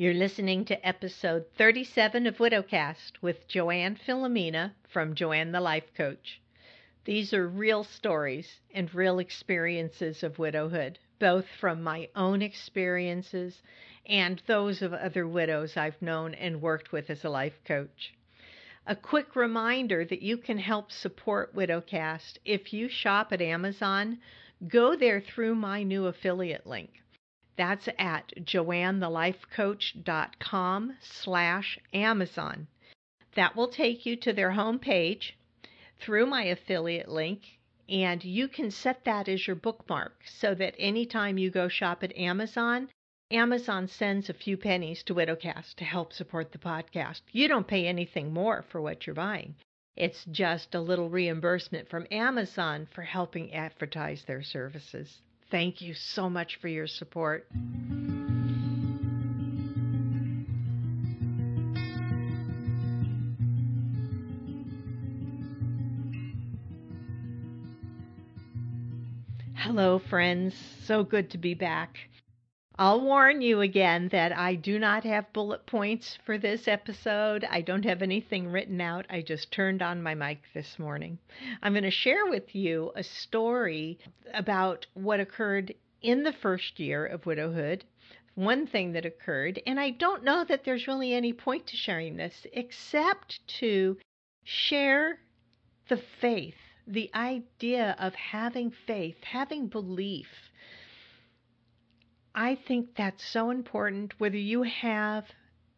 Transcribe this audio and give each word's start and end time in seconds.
You're 0.00 0.14
listening 0.14 0.64
to 0.66 0.86
episode 0.86 1.46
37 1.56 2.28
of 2.28 2.36
Widowcast 2.36 3.14
with 3.20 3.48
Joanne 3.48 3.96
Filomena 3.96 4.74
from 4.88 5.16
Joanne 5.16 5.50
the 5.50 5.60
Life 5.60 5.92
Coach. 5.96 6.40
These 7.04 7.34
are 7.34 7.48
real 7.48 7.82
stories 7.82 8.60
and 8.72 8.94
real 8.94 9.18
experiences 9.18 10.22
of 10.22 10.38
widowhood, 10.38 11.00
both 11.18 11.46
from 11.48 11.82
my 11.82 12.10
own 12.14 12.42
experiences 12.42 13.60
and 14.06 14.40
those 14.46 14.82
of 14.82 14.94
other 14.94 15.26
widows 15.26 15.76
I've 15.76 16.00
known 16.00 16.32
and 16.32 16.62
worked 16.62 16.92
with 16.92 17.10
as 17.10 17.24
a 17.24 17.28
life 17.28 17.58
coach. 17.64 18.14
A 18.86 18.94
quick 18.94 19.34
reminder 19.34 20.04
that 20.04 20.22
you 20.22 20.36
can 20.36 20.58
help 20.58 20.92
support 20.92 21.56
Widowcast 21.56 22.38
if 22.44 22.72
you 22.72 22.88
shop 22.88 23.32
at 23.32 23.42
Amazon. 23.42 24.20
Go 24.68 24.94
there 24.94 25.20
through 25.20 25.56
my 25.56 25.82
new 25.82 26.06
affiliate 26.06 26.68
link. 26.68 27.02
That's 27.58 27.88
at 27.98 28.32
joannethelifecoach.com 28.36 30.96
slash 31.00 31.78
Amazon. 31.92 32.68
That 33.34 33.56
will 33.56 33.66
take 33.66 34.06
you 34.06 34.14
to 34.14 34.32
their 34.32 34.52
homepage 34.52 35.32
through 35.98 36.26
my 36.26 36.44
affiliate 36.44 37.08
link, 37.08 37.58
and 37.88 38.24
you 38.24 38.46
can 38.46 38.70
set 38.70 39.04
that 39.06 39.28
as 39.28 39.48
your 39.48 39.56
bookmark 39.56 40.22
so 40.24 40.54
that 40.54 40.76
anytime 40.78 41.36
you 41.36 41.50
go 41.50 41.66
shop 41.66 42.04
at 42.04 42.16
Amazon, 42.16 42.90
Amazon 43.32 43.88
sends 43.88 44.30
a 44.30 44.34
few 44.34 44.56
pennies 44.56 45.02
to 45.02 45.14
Widowcast 45.14 45.74
to 45.74 45.84
help 45.84 46.12
support 46.12 46.52
the 46.52 46.58
podcast. 46.58 47.22
You 47.32 47.48
don't 47.48 47.66
pay 47.66 47.88
anything 47.88 48.32
more 48.32 48.62
for 48.62 48.80
what 48.80 49.04
you're 49.04 49.14
buying. 49.14 49.56
It's 49.96 50.24
just 50.26 50.76
a 50.76 50.80
little 50.80 51.10
reimbursement 51.10 51.88
from 51.88 52.06
Amazon 52.12 52.86
for 52.92 53.02
helping 53.02 53.52
advertise 53.52 54.22
their 54.22 54.44
services. 54.44 55.22
Thank 55.50 55.80
you 55.80 55.94
so 55.94 56.28
much 56.28 56.56
for 56.56 56.68
your 56.68 56.86
support. 56.86 57.46
Hello, 69.54 69.98
friends. 69.98 70.54
So 70.84 71.02
good 71.02 71.30
to 71.30 71.38
be 71.38 71.54
back. 71.54 71.98
I'll 72.80 73.00
warn 73.00 73.42
you 73.42 73.60
again 73.60 74.06
that 74.12 74.30
I 74.30 74.54
do 74.54 74.78
not 74.78 75.02
have 75.02 75.32
bullet 75.32 75.66
points 75.66 76.16
for 76.24 76.38
this 76.38 76.68
episode. 76.68 77.44
I 77.50 77.60
don't 77.60 77.84
have 77.84 78.02
anything 78.02 78.52
written 78.52 78.80
out. 78.80 79.04
I 79.10 79.20
just 79.20 79.50
turned 79.50 79.82
on 79.82 80.00
my 80.00 80.14
mic 80.14 80.42
this 80.54 80.78
morning. 80.78 81.18
I'm 81.60 81.72
going 81.72 81.82
to 81.82 81.90
share 81.90 82.26
with 82.26 82.54
you 82.54 82.92
a 82.94 83.02
story 83.02 83.98
about 84.32 84.86
what 84.94 85.18
occurred 85.18 85.74
in 86.02 86.22
the 86.22 86.32
first 86.32 86.78
year 86.78 87.04
of 87.04 87.26
widowhood. 87.26 87.84
One 88.36 88.64
thing 88.64 88.92
that 88.92 89.04
occurred, 89.04 89.60
and 89.66 89.80
I 89.80 89.90
don't 89.90 90.22
know 90.22 90.44
that 90.44 90.62
there's 90.62 90.86
really 90.86 91.14
any 91.14 91.32
point 91.32 91.66
to 91.66 91.76
sharing 91.76 92.16
this 92.16 92.46
except 92.52 93.44
to 93.58 93.98
share 94.44 95.18
the 95.88 96.00
faith, 96.20 96.54
the 96.86 97.10
idea 97.12 97.96
of 97.98 98.14
having 98.14 98.70
faith, 98.70 99.16
having 99.24 99.66
belief 99.66 100.28
I 102.40 102.54
think 102.68 102.94
that's 102.94 103.24
so 103.24 103.50
important, 103.50 104.14
whether 104.20 104.36
you 104.36 104.62
have 104.62 105.24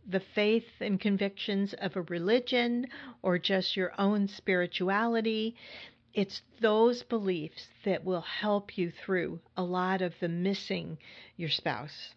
the 0.06 0.20
faith 0.20 0.68
and 0.78 1.00
convictions 1.00 1.72
of 1.72 1.96
a 1.96 2.02
religion 2.02 2.86
or 3.22 3.38
just 3.38 3.78
your 3.78 3.98
own 3.98 4.28
spirituality. 4.28 5.56
It's 6.12 6.42
those 6.60 7.02
beliefs 7.02 7.66
that 7.86 8.04
will 8.04 8.20
help 8.20 8.76
you 8.76 8.90
through 8.90 9.40
a 9.56 9.62
lot 9.62 10.02
of 10.02 10.12
the 10.20 10.28
missing 10.28 10.98
your 11.34 11.48
spouse. 11.48 12.14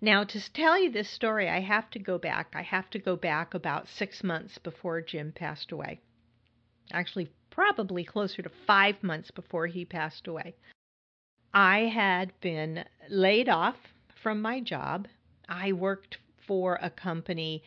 Now, 0.00 0.22
to 0.22 0.52
tell 0.52 0.80
you 0.80 0.92
this 0.92 1.10
story, 1.10 1.48
I 1.48 1.58
have 1.58 1.90
to 1.90 1.98
go 1.98 2.16
back. 2.16 2.52
I 2.54 2.62
have 2.62 2.88
to 2.90 3.00
go 3.00 3.16
back 3.16 3.54
about 3.54 3.88
six 3.88 4.22
months 4.22 4.56
before 4.58 5.00
Jim 5.00 5.32
passed 5.32 5.72
away. 5.72 5.98
Actually, 6.92 7.28
probably 7.50 8.04
closer 8.04 8.40
to 8.42 8.50
five 8.68 9.02
months 9.02 9.32
before 9.32 9.66
he 9.66 9.84
passed 9.84 10.28
away. 10.28 10.54
I 11.58 11.86
had 11.86 12.38
been 12.42 12.84
laid 13.08 13.48
off 13.48 13.78
from 14.22 14.42
my 14.42 14.60
job. 14.60 15.08
I 15.48 15.72
worked 15.72 16.18
for 16.46 16.78
a 16.82 16.90
company 16.90 17.62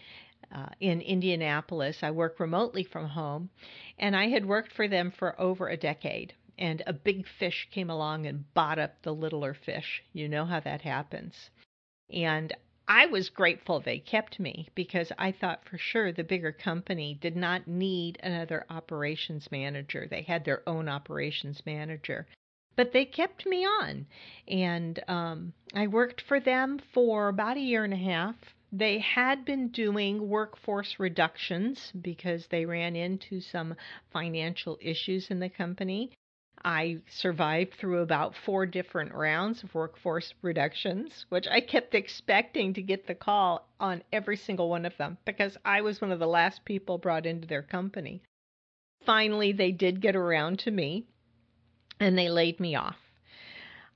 uh, 0.53 0.67
in 0.79 1.01
Indianapolis. 1.01 2.03
I 2.03 2.11
work 2.11 2.39
remotely 2.39 2.83
from 2.83 3.07
home, 3.07 3.49
and 3.97 4.15
I 4.15 4.27
had 4.27 4.45
worked 4.45 4.73
for 4.73 4.87
them 4.87 5.09
for 5.09 5.41
over 5.41 5.69
a 5.69 5.75
decade. 5.75 6.35
And 6.59 6.83
a 6.85 6.93
big 6.93 7.25
fish 7.39 7.67
came 7.71 7.89
along 7.89 8.27
and 8.27 8.53
bought 8.53 8.77
up 8.77 9.01
the 9.01 9.11
littler 9.11 9.55
fish. 9.55 10.03
You 10.13 10.29
know 10.29 10.45
how 10.45 10.59
that 10.59 10.83
happens. 10.83 11.49
And 12.13 12.55
I 12.87 13.07
was 13.07 13.29
grateful 13.29 13.79
they 13.79 13.97
kept 13.97 14.39
me 14.39 14.69
because 14.75 15.11
I 15.17 15.31
thought 15.31 15.67
for 15.67 15.79
sure 15.79 16.11
the 16.11 16.23
bigger 16.23 16.51
company 16.51 17.17
did 17.19 17.35
not 17.35 17.67
need 17.67 18.19
another 18.21 18.67
operations 18.69 19.47
manager. 19.51 20.05
They 20.07 20.21
had 20.21 20.45
their 20.45 20.61
own 20.69 20.87
operations 20.87 21.63
manager 21.65 22.27
but 22.75 22.91
they 22.91 23.05
kept 23.05 23.45
me 23.45 23.65
on. 23.65 24.05
And 24.47 25.03
um, 25.07 25.53
I 25.73 25.87
worked 25.87 26.21
for 26.21 26.39
them 26.39 26.79
for 26.93 27.27
about 27.27 27.57
a 27.57 27.61
year 27.61 27.83
and 27.83 27.93
a 27.93 27.97
half. 27.97 28.35
They 28.71 28.99
had 28.99 29.45
been 29.45 29.69
doing 29.69 30.29
workforce 30.29 30.99
reductions 30.99 31.91
because 31.99 32.47
they 32.47 32.65
ran 32.65 32.95
into 32.95 33.41
some 33.41 33.75
financial 34.11 34.77
issues 34.81 35.31
in 35.31 35.39
the 35.39 35.49
company. 35.49 36.11
I 36.63 36.99
survived 37.09 37.73
through 37.75 38.01
about 38.01 38.35
four 38.35 38.65
different 38.65 39.13
rounds 39.13 39.63
of 39.63 39.73
workforce 39.73 40.33
reductions, 40.41 41.25
which 41.29 41.47
I 41.47 41.61
kept 41.61 41.95
expecting 41.95 42.73
to 42.73 42.81
get 42.81 43.07
the 43.07 43.15
call 43.15 43.67
on 43.79 44.03
every 44.11 44.35
single 44.35 44.69
one 44.69 44.85
of 44.85 44.97
them 44.97 45.17
because 45.25 45.57
I 45.63 45.81
was 45.81 46.01
one 46.01 46.11
of 46.11 46.19
the 46.19 46.27
last 46.27 46.65
people 46.65 46.97
brought 46.97 47.25
into 47.25 47.47
their 47.47 47.63
company. 47.63 48.21
Finally, 49.05 49.53
they 49.53 49.71
did 49.71 50.01
get 50.01 50.15
around 50.15 50.59
to 50.59 50.71
me 50.71 51.05
and 51.99 52.17
they 52.17 52.29
laid 52.29 52.59
me 52.59 52.75
off. 52.75 52.97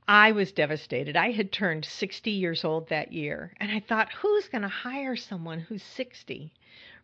I 0.08 0.34
was 0.34 0.52
devastated. 0.52 1.16
I 1.16 1.32
had 1.32 1.52
turned 1.52 1.86
60 1.86 2.30
years 2.30 2.66
old 2.66 2.90
that 2.90 3.14
year, 3.14 3.54
and 3.58 3.72
I 3.72 3.80
thought, 3.80 4.12
who's 4.12 4.50
going 4.50 4.64
to 4.64 4.68
hire 4.68 5.16
someone 5.16 5.60
who's 5.62 5.84
60? 5.84 6.52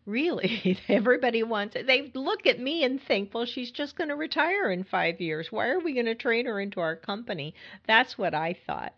Really, 0.05 0.77
everybody 0.89 1.43
wants 1.43 1.75
it. 1.75 1.87
They 1.87 2.11
look 2.13 2.45
at 2.45 2.59
me 2.59 2.83
and 2.83 3.01
think, 3.01 3.33
well, 3.33 3.45
she's 3.45 3.71
just 3.71 3.95
going 3.95 4.09
to 4.09 4.15
retire 4.15 4.69
in 4.69 4.83
five 4.83 5.21
years. 5.21 5.51
Why 5.51 5.69
are 5.69 5.79
we 5.79 5.93
going 5.93 6.07
to 6.07 6.15
train 6.15 6.45
her 6.45 6.59
into 6.59 6.81
our 6.81 6.95
company? 6.95 7.53
That's 7.87 8.17
what 8.17 8.33
I 8.33 8.53
thought. 8.65 8.93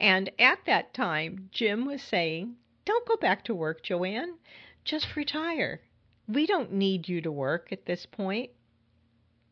And 0.00 0.30
at 0.38 0.64
that 0.66 0.94
time, 0.94 1.48
Jim 1.52 1.84
was 1.86 2.02
saying, 2.02 2.56
don't 2.84 3.06
go 3.06 3.16
back 3.16 3.44
to 3.44 3.54
work, 3.54 3.82
Joanne. 3.82 4.38
Just 4.84 5.14
retire. 5.14 5.80
We 6.26 6.46
don't 6.46 6.72
need 6.72 7.08
you 7.08 7.20
to 7.20 7.30
work 7.30 7.72
at 7.72 7.84
this 7.84 8.06
point. 8.06 8.50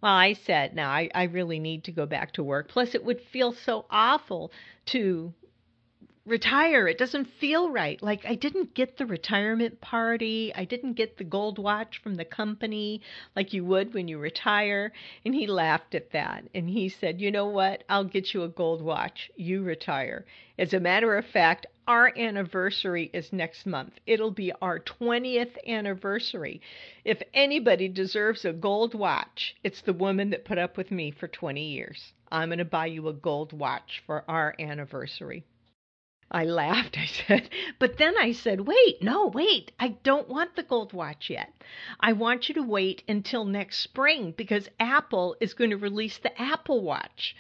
Well, 0.07 0.15
I 0.15 0.35
said, 0.35 0.77
now 0.77 0.89
I, 0.89 1.11
I 1.17 1.25
really 1.25 1.59
need 1.59 1.83
to 1.83 1.91
go 1.91 2.07
back 2.07 2.31
to 2.35 2.45
work. 2.45 2.69
Plus, 2.69 2.95
it 2.95 3.05
would 3.05 3.21
feel 3.21 3.53
so 3.53 3.87
awful 3.91 4.53
to 4.93 5.35
retire. 6.25 6.87
It 6.87 6.97
doesn't 6.97 7.27
feel 7.41 7.73
right. 7.73 8.01
Like 8.01 8.25
I 8.25 8.37
didn't 8.37 8.73
get 8.73 8.99
the 8.99 9.07
retirement 9.07 9.81
party. 9.81 10.53
I 10.55 10.65
didn't 10.65 10.93
get 10.93 11.17
the 11.17 11.25
gold 11.25 11.59
watch 11.59 12.01
from 12.05 12.15
the 12.15 12.25
company 12.25 13.01
like 13.35 13.53
you 13.53 13.65
would 13.65 13.95
when 13.95 14.07
you 14.07 14.19
retire. 14.19 14.93
And 15.25 15.35
he 15.35 15.49
laughed 15.49 15.97
at 15.97 16.13
that. 16.13 16.45
And 16.55 16.71
he 16.71 16.89
said, 16.89 17.21
You 17.21 17.33
know 17.33 17.49
what? 17.49 17.83
I'll 17.89 18.05
get 18.05 18.33
you 18.33 18.45
a 18.45 18.49
gold 18.49 18.83
watch. 18.83 19.33
You 19.35 19.65
retire. 19.65 20.25
As 20.57 20.73
a 20.73 20.79
matter 20.79 21.17
of 21.17 21.27
fact, 21.27 21.67
our 21.87 22.13
anniversary 22.17 23.11
is 23.13 23.33
next 23.33 23.67
month. 23.67 23.99
It'll 24.07 24.31
be 24.31 24.53
our 24.61 24.81
20th 24.81 25.57
anniversary. 25.67 26.61
If 27.05 27.23
anybody 27.33 27.89
deserves 27.89 28.45
a 28.45 28.53
gold 28.53 28.95
watch, 28.95 29.57
it's 29.63 29.81
the 29.81 29.93
woman 29.93 30.31
that 30.31 30.45
put 30.45 30.59
up 30.59 30.77
with 30.77 30.91
me 30.91 31.11
for 31.11 31.29
20 31.29 31.63
years. 31.63 32.13
I'm 32.31 32.49
going 32.49 32.59
to 32.59 32.65
buy 32.65 32.87
you 32.87 33.09
a 33.09 33.13
gold 33.13 33.53
watch 33.53 34.03
for 34.07 34.25
our 34.29 34.55
anniversary. 34.59 35.45
I 36.31 36.45
laughed. 36.45 36.99
I 36.99 37.07
said, 37.07 37.51
but 37.79 37.99
then 37.99 38.15
I 38.19 38.33
said, 38.33 38.63
wait, 38.63 39.03
no, 39.03 39.29
wait. 39.29 39.73
I 39.79 39.97
don't 40.03 40.29
want 40.29 40.57
the 40.57 40.65
gold 40.65 40.93
watch 40.93 41.31
yet. 41.31 41.53
I 42.01 42.13
want 42.15 42.49
you 42.49 42.55
to 42.57 42.63
wait 42.63 43.05
until 43.09 43.45
next 43.45 43.79
spring 43.79 44.35
because 44.37 44.69
Apple 44.81 45.37
is 45.41 45.55
going 45.55 45.71
to 45.71 45.77
release 45.77 46.19
the 46.19 46.41
Apple 46.41 46.83
Watch 46.83 47.37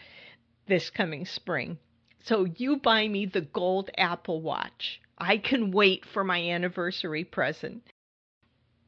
this 0.67 0.91
coming 0.91 1.25
spring. 1.25 1.79
So 2.27 2.45
you 2.45 2.79
buy 2.79 3.07
me 3.07 3.27
the 3.27 3.41
gold 3.41 3.89
Apple 3.97 4.41
Watch. 4.43 5.01
I 5.17 5.39
can 5.39 5.71
wait 5.71 6.05
for 6.05 6.25
my 6.25 6.43
anniversary 6.43 7.23
present. 7.23 7.85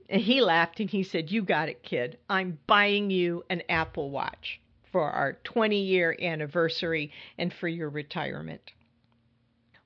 And 0.08 0.20
he 0.20 0.40
laughed 0.40 0.80
and 0.80 0.90
he 0.90 1.04
said, 1.04 1.30
You 1.30 1.42
got 1.42 1.68
it, 1.68 1.84
kid. 1.84 2.18
I'm 2.28 2.58
buying 2.66 3.10
you 3.10 3.44
an 3.48 3.62
Apple 3.68 4.10
Watch 4.10 4.60
for 4.90 5.08
our 5.12 5.34
20 5.44 5.80
year 5.80 6.16
anniversary 6.20 7.12
and 7.38 7.54
for 7.54 7.68
your 7.68 7.88
retirement. 7.88 8.72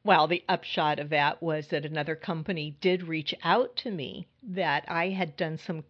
Well, 0.02 0.28
the 0.28 0.44
upshot 0.48 0.98
of 0.98 1.10
that 1.10 1.42
was 1.42 1.68
that 1.68 1.84
another 1.84 2.16
company 2.16 2.78
did 2.80 3.02
reach 3.02 3.34
out 3.44 3.76
to 3.76 3.90
me 3.90 4.28
that 4.42 4.86
I 4.88 5.10
had 5.10 5.36
done 5.36 5.58
some 5.58 5.84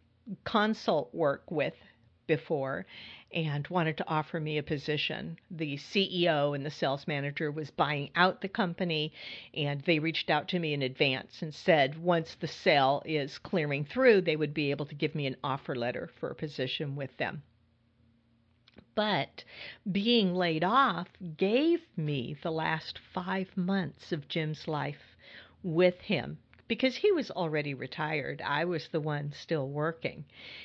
consult 0.45 1.15
work 1.15 1.49
with 1.49 1.75
before 2.37 2.87
and 3.35 3.67
wanted 3.69 3.97
to 3.99 4.09
offer 4.09 4.41
me 4.41 4.57
a 4.57 4.63
position. 4.63 5.39
The 5.51 5.77
CEO 5.77 6.55
and 6.55 6.65
the 6.65 6.71
sales 6.71 7.07
manager 7.07 7.51
was 7.51 7.71
buying 7.71 8.11
out 8.15 8.41
the 8.41 8.49
company, 8.49 9.13
and 9.55 9.83
they 9.83 9.99
reached 9.99 10.31
out 10.31 10.49
to 10.49 10.59
me 10.59 10.73
in 10.73 10.83
advance 10.83 11.43
and 11.43 11.55
said 11.55 11.99
once 11.99 12.35
the 12.35 12.49
sale 12.49 13.03
is 13.05 13.39
clearing 13.39 13.85
through, 13.85 14.23
they 14.23 14.37
would 14.37 14.55
be 14.55 14.71
able 14.71 14.87
to 14.87 14.95
give 14.95 15.15
me 15.15 15.27
an 15.27 15.37
offer 15.45 15.75
letter 15.75 16.11
for 16.19 16.31
a 16.31 16.35
position 16.35 16.97
with 16.97 17.15
them. 17.19 17.43
But 18.95 19.45
being 19.91 20.35
laid 20.35 20.65
off 20.65 21.09
gave 21.37 21.81
me 21.97 22.37
the 22.43 22.53
last 22.53 22.99
five 23.13 23.57
months 23.57 24.13
of 24.13 24.29
Jim's 24.29 24.69
life 24.69 25.17
with 25.63 26.01
him 26.01 26.39
because 26.73 26.97
he 26.97 27.13
was 27.13 27.31
already 27.31 27.75
retired. 27.75 28.41
I 28.41 28.65
was 28.65 28.89
the 28.89 29.01
one 29.01 29.35
still 29.39 29.69
working. 29.69 30.25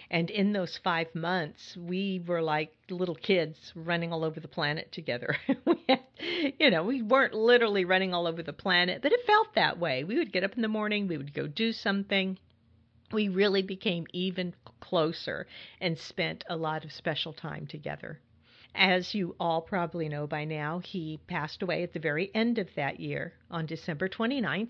And 0.10 0.30
in 0.30 0.54
those 0.54 0.80
five 0.82 1.14
months, 1.14 1.76
we 1.76 2.24
were 2.26 2.42
like 2.42 2.74
little 2.90 3.14
kids 3.14 3.74
running 3.76 4.14
all 4.14 4.24
over 4.24 4.40
the 4.40 4.48
planet 4.48 4.90
together. 4.94 5.36
you 6.60 6.72
know, 6.72 6.84
we 6.84 7.02
weren't 7.02 7.34
literally 7.34 7.84
running 7.84 8.14
all 8.14 8.26
over 8.26 8.42
the 8.42 8.54
planet, 8.54 9.02
but 9.02 9.12
it 9.12 9.26
felt 9.28 9.54
that 9.56 9.80
way. 9.80 10.06
We 10.06 10.18
would 10.18 10.32
get 10.32 10.46
up 10.46 10.56
in 10.56 10.62
the 10.62 10.70
morning, 10.70 11.10
we 11.10 11.18
would 11.18 11.34
go 11.34 11.46
do 11.46 11.74
something. 11.74 12.40
We 13.12 13.28
really 13.28 13.62
became 13.62 14.08
even 14.14 14.54
closer 14.80 15.46
and 15.82 15.98
spent 15.98 16.46
a 16.50 16.56
lot 16.56 16.86
of 16.86 16.94
special 16.94 17.34
time 17.34 17.68
together. 17.68 18.22
As 18.74 19.14
you 19.14 19.36
all 19.42 19.62
probably 19.62 20.08
know 20.08 20.26
by 20.26 20.46
now, 20.46 20.80
he 20.80 21.20
passed 21.28 21.62
away 21.62 21.84
at 21.84 21.92
the 21.92 22.00
very 22.00 22.32
end 22.34 22.60
of 22.60 22.74
that 22.76 23.02
year 23.02 23.34
on 23.52 23.66
December 23.66 24.08
29th, 24.08 24.70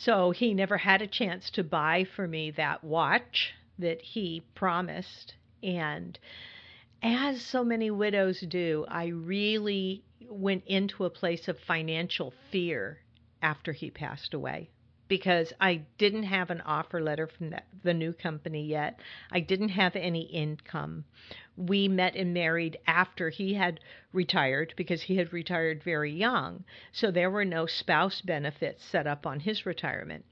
so 0.00 0.30
he 0.30 0.54
never 0.54 0.78
had 0.78 1.02
a 1.02 1.06
chance 1.06 1.50
to 1.50 1.62
buy 1.62 2.04
for 2.04 2.26
me 2.26 2.50
that 2.50 2.82
watch 2.82 3.52
that 3.78 4.00
he 4.00 4.42
promised. 4.54 5.34
And 5.62 6.18
as 7.02 7.42
so 7.42 7.62
many 7.62 7.90
widows 7.90 8.40
do, 8.40 8.86
I 8.88 9.08
really 9.08 10.02
went 10.26 10.64
into 10.66 11.04
a 11.04 11.10
place 11.10 11.48
of 11.48 11.58
financial 11.60 12.32
fear 12.50 13.00
after 13.42 13.72
he 13.72 13.90
passed 13.90 14.32
away 14.32 14.70
because 15.10 15.52
I 15.60 15.82
didn't 15.98 16.22
have 16.22 16.50
an 16.50 16.60
offer 16.60 17.02
letter 17.02 17.26
from 17.26 17.50
the, 17.50 17.62
the, 17.82 17.92
new 17.92 18.12
company 18.12 18.64
yet. 18.64 19.00
I 19.32 19.40
didn't 19.40 19.70
have 19.70 19.96
any 19.96 20.22
income. 20.22 21.04
We 21.56 21.88
met 21.88 22.14
and 22.14 22.32
married 22.32 22.78
after 22.86 23.28
he 23.28 23.54
had 23.54 23.80
retired 24.12 24.72
because 24.76 25.02
he 25.02 25.16
had 25.16 25.32
retired 25.32 25.82
very 25.82 26.12
young. 26.12 26.64
So 26.92 27.10
there 27.10 27.28
were 27.28 27.44
no 27.44 27.66
spouse 27.66 28.20
benefits 28.20 28.84
set 28.84 29.08
up 29.08 29.26
on 29.26 29.40
his 29.40 29.66
retirement. 29.66 30.24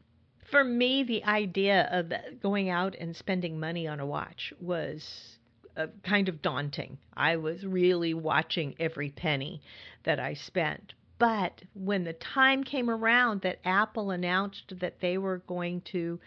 For 0.48 0.62
me, 0.62 1.02
the 1.02 1.24
idea 1.24 1.88
of 1.90 2.12
going 2.40 2.70
out 2.70 2.94
and 2.94 3.16
spending 3.16 3.58
money 3.58 3.88
on 3.88 3.98
a 3.98 4.06
watch 4.06 4.52
was 4.60 5.38
uh, 5.76 5.88
kind 6.04 6.28
of 6.28 6.40
daunting. 6.40 6.98
I 7.16 7.36
was 7.36 7.66
really 7.66 8.14
watching 8.14 8.76
every 8.78 9.10
penny 9.10 9.60
that 10.04 10.20
I 10.20 10.34
spent. 10.34 10.94
But 11.18 11.62
when 11.74 12.04
the 12.04 12.12
time 12.12 12.62
came 12.62 12.88
around 12.88 13.40
that 13.42 13.58
Apple 13.64 14.10
announced 14.10 14.78
that 14.80 15.00
they 15.00 15.18
were 15.18 15.38
going 15.38 15.80
to 15.92 16.20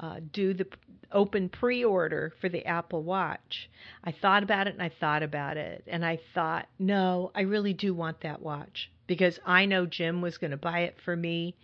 uh, 0.00 0.20
do 0.32 0.54
the 0.54 0.66
open 1.12 1.48
pre 1.48 1.84
order 1.84 2.32
for 2.40 2.48
the 2.48 2.64
Apple 2.66 3.02
Watch, 3.02 3.68
I 4.02 4.12
thought 4.12 4.42
about 4.42 4.66
it 4.66 4.74
and 4.74 4.82
I 4.82 4.88
thought 4.88 5.22
about 5.22 5.56
it. 5.56 5.84
And 5.86 6.04
I 6.04 6.18
thought, 6.34 6.68
no, 6.78 7.30
I 7.34 7.42
really 7.42 7.74
do 7.74 7.92
want 7.92 8.20
that 8.22 8.40
watch 8.40 8.90
because 9.06 9.38
I 9.44 9.66
know 9.66 9.86
Jim 9.86 10.22
was 10.22 10.38
going 10.38 10.52
to 10.52 10.56
buy 10.56 10.80
it 10.80 10.96
for 11.04 11.14
me. 11.14 11.56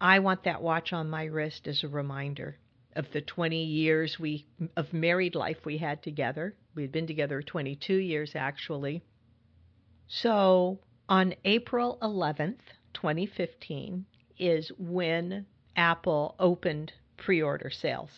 I 0.00 0.20
want 0.20 0.44
that 0.44 0.62
watch 0.62 0.92
on 0.92 1.10
my 1.10 1.24
wrist 1.24 1.66
as 1.66 1.82
a 1.82 1.88
reminder 1.88 2.56
of 2.96 3.10
the 3.12 3.20
20 3.20 3.64
years 3.64 4.18
we 4.18 4.46
of 4.76 4.92
married 4.92 5.34
life 5.34 5.58
we 5.64 5.78
had 5.78 6.02
together. 6.02 6.54
We'd 6.74 6.92
been 6.92 7.06
together 7.06 7.42
22 7.42 7.94
years 7.94 8.32
actually. 8.34 9.02
So 10.08 10.78
on 11.10 11.34
April 11.44 11.98
11th, 12.00 12.60
2015, 12.94 14.06
is 14.38 14.70
when 14.78 15.44
Apple 15.76 16.36
opened 16.38 16.92
pre 17.16 17.42
order 17.42 17.68
sales. 17.68 18.10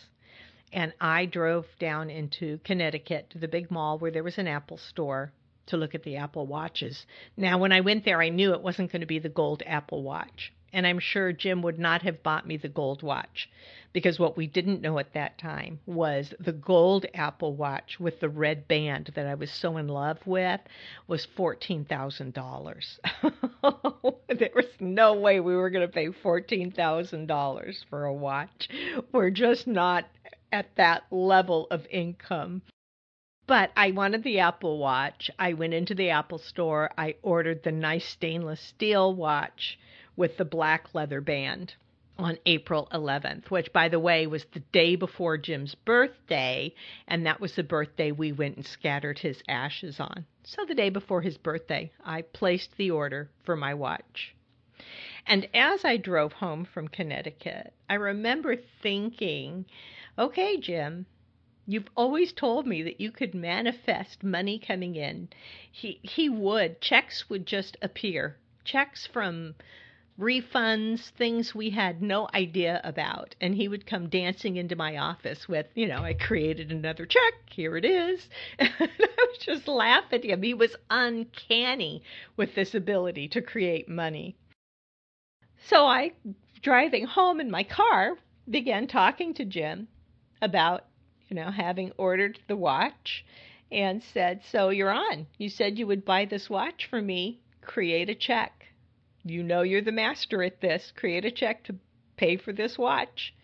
And 0.74 0.92
I 1.00 1.26
drove 1.26 1.64
down 1.80 2.10
into 2.10 2.58
Connecticut 2.64 3.30
to 3.30 3.38
the 3.38 3.48
big 3.48 3.70
mall 3.70 3.98
where 3.98 4.10
there 4.10 4.22
was 4.22 4.38
an 4.38 4.46
Apple 4.46 4.78
store 4.78 5.32
to 5.66 5.76
look 5.76 5.94
at 5.94 6.02
the 6.02 6.16
Apple 6.16 6.46
Watches. 6.46 7.06
Now, 7.36 7.58
when 7.58 7.72
I 7.72 7.80
went 7.80 8.04
there, 8.04 8.20
I 8.20 8.28
knew 8.28 8.52
it 8.52 8.62
wasn't 8.62 8.92
going 8.92 9.00
to 9.00 9.06
be 9.06 9.18
the 9.18 9.28
gold 9.28 9.62
Apple 9.66 10.02
Watch 10.02 10.52
and 10.72 10.86
I'm 10.86 10.98
sure 10.98 11.32
Jim 11.32 11.62
would 11.62 11.78
not 11.78 12.02
have 12.02 12.22
bought 12.22 12.46
me 12.46 12.56
the 12.56 12.68
gold 12.68 13.02
watch 13.02 13.50
because 13.92 14.18
what 14.18 14.36
we 14.36 14.46
didn't 14.46 14.80
know 14.80 14.98
at 14.98 15.12
that 15.12 15.36
time 15.38 15.80
was 15.86 16.32
the 16.40 16.52
gold 16.52 17.04
Apple 17.14 17.54
Watch 17.54 18.00
with 18.00 18.20
the 18.20 18.28
red 18.28 18.66
band 18.66 19.12
that 19.14 19.26
I 19.26 19.34
was 19.34 19.50
so 19.50 19.76
in 19.76 19.88
love 19.88 20.18
with 20.26 20.60
was 21.06 21.26
$14,000. 21.36 22.98
there 24.38 24.50
was 24.54 24.66
no 24.80 25.14
way 25.14 25.40
we 25.40 25.54
were 25.54 25.70
going 25.70 25.86
to 25.86 25.92
pay 25.92 26.08
$14,000 26.08 27.84
for 27.90 28.04
a 28.04 28.14
watch. 28.14 28.68
We're 29.12 29.30
just 29.30 29.66
not 29.66 30.06
at 30.50 30.74
that 30.76 31.04
level 31.10 31.66
of 31.70 31.86
income. 31.90 32.62
But 33.46 33.72
I 33.76 33.90
wanted 33.90 34.22
the 34.22 34.38
Apple 34.38 34.78
Watch. 34.78 35.30
I 35.38 35.52
went 35.52 35.74
into 35.74 35.94
the 35.94 36.10
Apple 36.10 36.38
store. 36.38 36.90
I 36.96 37.16
ordered 37.22 37.62
the 37.62 37.72
nice 37.72 38.06
stainless 38.06 38.60
steel 38.60 39.14
watch 39.14 39.78
with 40.16 40.36
the 40.36 40.44
black 40.44 40.94
leather 40.94 41.20
band 41.20 41.74
on 42.18 42.38
April 42.46 42.88
11th, 42.92 43.50
which, 43.50 43.72
by 43.72 43.88
the 43.88 43.98
way, 43.98 44.26
was 44.26 44.44
the 44.52 44.60
day 44.60 44.94
before 44.94 45.38
Jim's 45.38 45.74
birthday, 45.74 46.74
and 47.08 47.24
that 47.26 47.40
was 47.40 47.54
the 47.54 47.62
birthday 47.62 48.12
we 48.12 48.32
went 48.32 48.56
and 48.56 48.66
scattered 48.66 49.18
his 49.18 49.42
ashes 49.48 49.98
on. 49.98 50.26
So, 50.44 50.64
the 50.64 50.74
day 50.74 50.90
before 50.90 51.22
his 51.22 51.38
birthday, 51.38 51.90
I 52.04 52.22
placed 52.22 52.76
the 52.76 52.90
order 52.90 53.30
for 53.44 53.56
my 53.56 53.74
watch. 53.74 54.34
And 55.26 55.48
as 55.54 55.84
I 55.84 55.96
drove 55.96 56.34
home 56.34 56.64
from 56.64 56.88
Connecticut, 56.88 57.72
I 57.88 57.94
remember 57.94 58.56
thinking, 58.56 59.66
okay, 60.18 60.58
Jim, 60.58 61.06
You've 61.64 61.90
always 61.96 62.32
told 62.32 62.66
me 62.66 62.82
that 62.82 63.00
you 63.00 63.12
could 63.12 63.36
manifest 63.36 64.24
money 64.24 64.58
coming 64.58 64.96
in. 64.96 65.28
He 65.70 66.00
he 66.02 66.28
would. 66.28 66.80
Checks 66.80 67.30
would 67.30 67.46
just 67.46 67.76
appear. 67.80 68.36
Checks 68.64 69.06
from 69.06 69.54
refunds, 70.22 71.10
things 71.10 71.54
we 71.54 71.70
had 71.70 72.00
no 72.00 72.28
idea 72.32 72.80
about. 72.84 73.34
And 73.40 73.54
he 73.54 73.66
would 73.66 73.86
come 73.86 74.08
dancing 74.08 74.56
into 74.56 74.76
my 74.76 74.96
office 74.96 75.48
with, 75.48 75.66
you 75.74 75.88
know, 75.88 76.02
I 76.02 76.14
created 76.14 76.70
another 76.70 77.04
check. 77.04 77.34
Here 77.50 77.76
it 77.76 77.84
is. 77.84 78.28
And 78.58 78.70
I 78.78 78.88
would 78.88 79.40
just 79.40 79.66
laugh 79.66 80.04
at 80.12 80.24
him. 80.24 80.42
He 80.42 80.54
was 80.54 80.76
uncanny 80.88 82.02
with 82.36 82.54
this 82.54 82.74
ability 82.74 83.28
to 83.28 83.42
create 83.42 83.88
money. 83.88 84.36
So 85.66 85.86
I, 85.86 86.12
driving 86.62 87.06
home 87.06 87.40
in 87.40 87.50
my 87.50 87.64
car, 87.64 88.16
began 88.48 88.86
talking 88.86 89.34
to 89.34 89.44
Jim 89.44 89.88
about, 90.40 90.86
you 91.28 91.36
know, 91.36 91.50
having 91.50 91.92
ordered 91.98 92.38
the 92.46 92.56
watch 92.56 93.24
and 93.70 94.02
said, 94.02 94.42
So 94.50 94.68
you're 94.68 94.90
on. 94.90 95.26
You 95.38 95.48
said 95.48 95.78
you 95.78 95.86
would 95.86 96.04
buy 96.04 96.26
this 96.26 96.48
watch 96.48 96.86
for 96.86 97.00
me. 97.00 97.40
Create 97.62 98.10
a 98.10 98.14
check. 98.14 98.66
You 99.24 99.42
know 99.42 99.62
you're 99.62 99.82
the 99.82 99.92
master 99.92 100.42
at 100.42 100.60
this. 100.60 100.92
Create 100.96 101.24
a 101.24 101.30
check 101.30 101.64
to 101.64 101.76
pay 102.16 102.36
for 102.36 102.52
this 102.52 102.76
watch. 102.78 103.34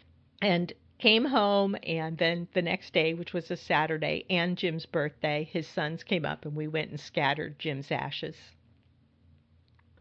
And 0.41 0.73
came 0.99 1.25
home 1.25 1.77
and 1.85 2.19
then 2.19 2.49
the 2.55 2.63
next 2.63 2.93
day 2.93 3.15
which 3.15 3.33
was 3.33 3.53
a 3.53 3.57
saturday 3.57 4.27
and 4.29 4.59
jim's 4.59 4.85
birthday 4.85 5.49
his 5.53 5.65
sons 5.65 6.03
came 6.03 6.25
up 6.25 6.45
and 6.45 6.57
we 6.57 6.67
went 6.67 6.91
and 6.91 6.99
scattered 6.99 7.57
jim's 7.57 7.93
ashes 7.93 8.35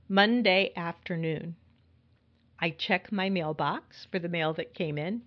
monday 0.10 0.72
afternoon 0.76 1.56
i 2.60 2.72
check 2.72 3.12
my 3.12 3.30
mailbox 3.30 4.08
for 4.10 4.18
the 4.18 4.28
mail 4.28 4.54
that 4.54 4.74
came 4.74 4.98
in 4.98 5.22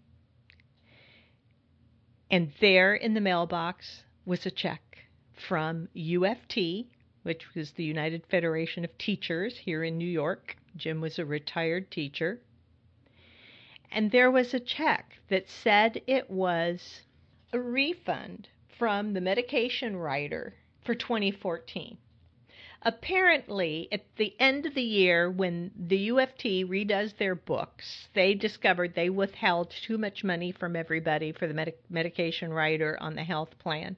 and 2.31 2.53
there 2.61 2.95
in 2.95 3.15
the 3.15 3.21
mailbox 3.21 4.03
was 4.25 4.47
a 4.47 4.51
check 4.51 4.99
from 5.49 5.89
UFT 5.97 6.87
which 7.23 7.55
was 7.55 7.73
the 7.73 7.85
United 7.85 8.25
Federation 8.27 8.85
of 8.85 8.97
Teachers 8.99 9.59
here 9.59 9.85
in 9.85 9.99
New 9.99 10.09
York. 10.09 10.57
Jim 10.77 11.01
was 11.01 11.19
a 11.19 11.25
retired 11.25 11.91
teacher. 11.91 12.41
And 13.91 14.11
there 14.11 14.31
was 14.31 14.55
a 14.55 14.61
check 14.61 15.19
that 15.29 15.49
said 15.49 16.03
it 16.07 16.31
was 16.31 17.03
a 17.53 17.61
refund 17.61 18.49
from 18.79 19.13
the 19.13 19.21
medication 19.21 19.97
rider 19.97 20.55
for 20.85 20.95
2014. 20.95 21.99
Apparently, 22.83 23.89
at 23.93 24.05
the 24.17 24.35
end 24.41 24.65
of 24.65 24.75
the 24.75 24.83
year, 24.83 25.31
when 25.31 25.71
the 25.77 26.09
UFT 26.09 26.67
redoes 26.67 27.15
their 27.19 27.35
books, 27.35 28.09
they 28.15 28.33
discovered 28.33 28.95
they 28.95 29.11
withheld 29.11 29.71
too 29.71 29.99
much 29.99 30.25
money 30.25 30.51
from 30.51 30.75
everybody 30.75 31.33
for 31.33 31.47
the 31.47 31.53
med- 31.53 31.75
medication 31.91 32.51
rider 32.51 32.97
on 33.01 33.17
the 33.17 33.25
health 33.25 33.59
plan 33.59 33.97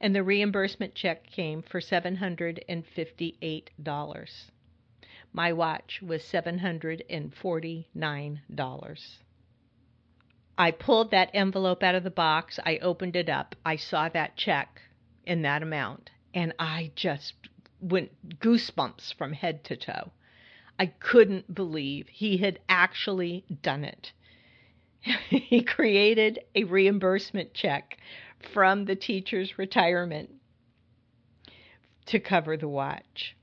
and 0.00 0.14
the 0.14 0.22
reimbursement 0.22 0.94
check 0.94 1.26
came 1.26 1.62
for 1.62 1.80
$758. 1.80 4.50
My 5.32 5.52
watch 5.52 6.00
was 6.02 6.22
$749. 6.22 9.18
I 10.60 10.72
pulled 10.72 11.10
that 11.10 11.30
envelope 11.34 11.82
out 11.82 11.94
of 11.94 12.04
the 12.04 12.10
box. 12.10 12.58
I 12.64 12.78
opened 12.78 13.16
it 13.16 13.28
up. 13.28 13.54
I 13.64 13.76
saw 13.76 14.08
that 14.08 14.36
check 14.36 14.80
in 15.24 15.42
that 15.42 15.62
amount, 15.62 16.10
and 16.34 16.52
I 16.58 16.90
just 16.96 17.34
went 17.80 18.10
goosebumps 18.40 19.14
from 19.14 19.32
head 19.32 19.62
to 19.64 19.76
toe. 19.76 20.10
I 20.78 20.86
couldn't 20.86 21.54
believe 21.54 22.08
he 22.08 22.38
had 22.38 22.60
actually 22.68 23.44
done 23.62 23.84
it. 23.84 24.12
he 25.28 25.62
created 25.62 26.40
a 26.54 26.64
reimbursement 26.64 27.54
check 27.54 27.98
from 28.52 28.84
the 28.84 28.96
teacher's 28.96 29.58
retirement 29.58 30.30
to 32.06 32.18
cover 32.20 32.56
the 32.56 32.68
watch. 32.68 33.36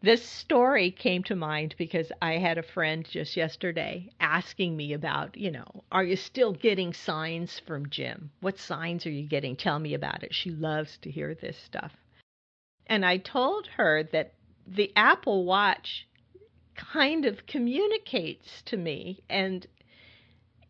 This 0.00 0.22
story 0.22 0.92
came 0.92 1.24
to 1.24 1.34
mind 1.34 1.74
because 1.76 2.12
I 2.22 2.34
had 2.34 2.56
a 2.56 2.62
friend 2.62 3.04
just 3.04 3.36
yesterday 3.36 4.10
asking 4.20 4.76
me 4.76 4.92
about, 4.92 5.36
you 5.36 5.50
know, 5.50 5.84
are 5.90 6.04
you 6.04 6.14
still 6.14 6.52
getting 6.52 6.92
signs 6.92 7.60
from 7.66 7.90
Jim? 7.90 8.30
What 8.40 8.58
signs 8.58 9.06
are 9.06 9.10
you 9.10 9.26
getting? 9.26 9.56
Tell 9.56 9.78
me 9.78 9.94
about 9.94 10.22
it. 10.22 10.32
She 10.34 10.50
loves 10.50 10.98
to 10.98 11.10
hear 11.10 11.34
this 11.34 11.56
stuff. 11.56 11.92
And 12.86 13.04
I 13.04 13.16
told 13.16 13.66
her 13.76 14.04
that 14.12 14.34
the 14.66 14.92
Apple 14.94 15.44
Watch 15.44 16.06
kind 16.76 17.24
of 17.24 17.46
communicates 17.46 18.62
to 18.66 18.76
me 18.76 19.24
and 19.28 19.66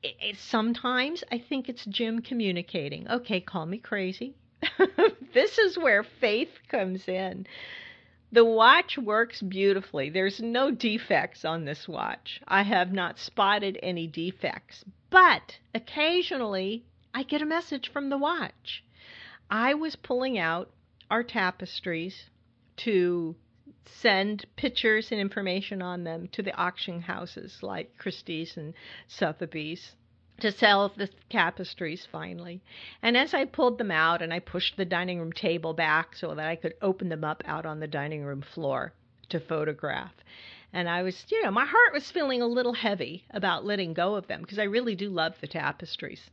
it, 0.02 0.16
it, 0.20 0.36
sometimes 0.36 1.24
I 1.30 1.38
think 1.38 1.68
it's 1.68 1.84
Jim 1.86 2.20
communicating. 2.20 3.08
Okay, 3.08 3.40
call 3.40 3.66
me 3.66 3.78
crazy. 3.78 4.34
this 5.34 5.58
is 5.58 5.78
where 5.78 6.02
faith 6.02 6.50
comes 6.68 7.08
in. 7.08 7.46
The 8.30 8.44
watch 8.44 8.98
works 8.98 9.40
beautifully. 9.40 10.10
There's 10.10 10.40
no 10.40 10.70
defects 10.70 11.44
on 11.44 11.64
this 11.64 11.88
watch. 11.88 12.40
I 12.46 12.62
have 12.62 12.92
not 12.92 13.18
spotted 13.18 13.78
any 13.82 14.06
defects, 14.06 14.84
but 15.08 15.58
occasionally 15.74 16.84
I 17.14 17.22
get 17.22 17.40
a 17.40 17.46
message 17.46 17.88
from 17.90 18.10
the 18.10 18.18
watch. 18.18 18.84
I 19.50 19.74
was 19.74 19.96
pulling 19.96 20.38
out 20.38 20.70
our 21.10 21.22
tapestries 21.22 22.24
to 22.78 23.34
send 23.84 24.46
pictures 24.56 25.10
and 25.10 25.20
information 25.20 25.82
on 25.82 26.04
them 26.04 26.28
to 26.28 26.42
the 26.42 26.54
auction 26.54 27.00
houses 27.02 27.62
like 27.62 27.96
Christie's 27.98 28.56
and 28.56 28.74
Sotheby's 29.06 29.92
to 30.40 30.52
sell 30.52 30.88
the 30.88 31.08
tapestries 31.30 32.06
finally. 32.10 32.60
And 33.02 33.16
as 33.16 33.34
I 33.34 33.44
pulled 33.44 33.78
them 33.78 33.90
out 33.90 34.22
and 34.22 34.32
I 34.32 34.38
pushed 34.38 34.76
the 34.76 34.84
dining 34.84 35.18
room 35.18 35.32
table 35.32 35.74
back 35.74 36.14
so 36.14 36.34
that 36.34 36.48
I 36.48 36.56
could 36.56 36.74
open 36.80 37.08
them 37.08 37.24
up 37.24 37.42
out 37.46 37.66
on 37.66 37.80
the 37.80 37.88
dining 37.88 38.24
room 38.24 38.42
floor 38.42 38.92
to 39.30 39.40
photograph. 39.40 40.14
And 40.72 40.88
I 40.88 41.02
was, 41.02 41.24
you 41.28 41.42
know, 41.42 41.50
my 41.50 41.64
heart 41.64 41.92
was 41.92 42.10
feeling 42.10 42.42
a 42.42 42.46
little 42.46 42.74
heavy 42.74 43.24
about 43.30 43.64
letting 43.64 43.94
go 43.94 44.14
of 44.14 44.26
them 44.26 44.42
because 44.42 44.58
I 44.58 44.64
really 44.64 44.94
do 44.94 45.08
love 45.08 45.34
the 45.40 45.46
tapestries. 45.46 46.30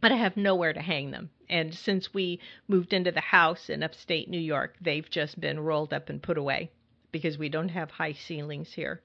But 0.00 0.12
I 0.12 0.16
have 0.16 0.36
nowhere 0.36 0.72
to 0.72 0.80
hang 0.80 1.10
them. 1.10 1.30
And 1.48 1.74
since 1.74 2.14
we 2.14 2.40
moved 2.68 2.92
into 2.92 3.12
the 3.12 3.20
house 3.20 3.68
in 3.68 3.82
upstate 3.82 4.28
New 4.28 4.40
York, 4.40 4.76
they've 4.80 5.08
just 5.10 5.40
been 5.40 5.60
rolled 5.60 5.92
up 5.92 6.08
and 6.08 6.22
put 6.22 6.38
away 6.38 6.70
because 7.12 7.38
we 7.38 7.48
don't 7.48 7.70
have 7.70 7.90
high 7.90 8.12
ceilings 8.12 8.72
here 8.72 9.02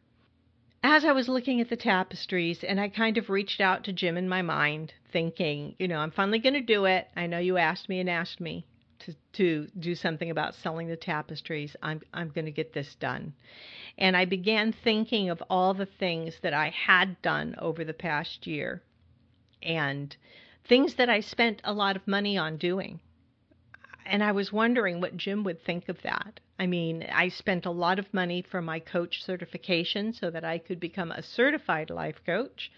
as 0.88 1.04
I 1.04 1.14
was 1.14 1.28
looking 1.28 1.62
at 1.62 1.70
the 1.70 1.76
tapestries, 1.76 2.64
and 2.64 2.80
I 2.80 2.90
kind 2.90 3.18
of 3.18 3.32
reached 3.32 3.60
out 3.60 3.84
to 3.86 3.94
Jim 3.94 4.18
in 4.18 4.30
my 4.30 4.44
mind, 4.44 4.94
thinking, 5.12 5.76
you 5.80 5.88
know, 5.88 5.98
I'm 5.98 6.12
finally 6.12 6.38
going 6.38 6.54
to 6.54 6.62
do 6.62 6.86
it. 6.86 7.08
I 7.16 7.26
know 7.26 7.40
you 7.40 7.58
asked 7.58 7.90
me 7.90 8.00
and 8.00 8.10
asked 8.10 8.40
me 8.40 8.68
to 9.00 9.16
to 9.34 9.68
do 9.80 9.96
something 9.96 10.30
about 10.30 10.54
selling 10.54 10.88
the 10.88 10.96
tapestries. 10.96 11.76
I'm 11.82 12.02
I'm 12.14 12.30
going 12.30 12.46
to 12.46 12.52
get 12.52 12.74
this 12.74 12.94
done. 12.96 13.34
And 13.98 14.16
I 14.16 14.26
began 14.26 14.74
thinking 14.84 15.32
of 15.32 15.42
all 15.50 15.74
the 15.74 15.88
things 15.88 16.36
that 16.44 16.54
I 16.54 16.70
had 16.70 17.20
done 17.24 17.56
over 17.58 17.84
the 17.84 17.94
past 17.94 18.46
year 18.46 18.84
and 19.64 20.16
things 20.68 20.96
that 20.96 21.10
I 21.10 21.20
spent 21.20 21.62
a 21.64 21.74
lot 21.74 21.96
of 21.96 22.08
money 22.08 22.38
on 22.38 22.58
doing. 22.58 23.00
And 24.06 24.24
I 24.24 24.32
was 24.32 24.54
wondering 24.54 25.02
what 25.02 25.18
Jim 25.18 25.44
would 25.44 25.64
think 25.64 25.90
of 25.90 26.02
that. 26.04 26.40
I 26.60 26.68
mean, 26.68 27.06
I 27.12 27.30
spent 27.30 27.66
a 27.66 27.72
lot 27.72 28.00
of 28.00 28.14
money 28.14 28.42
for 28.42 28.62
my 28.62 28.80
coach 28.80 29.24
certification 29.24 30.14
so 30.14 30.30
that 30.30 30.46
I 30.46 30.58
could 30.58 30.80
become 30.80 31.12
a 31.12 31.24
certified 31.24 31.90
life 31.90 32.22
coach, 32.26 32.72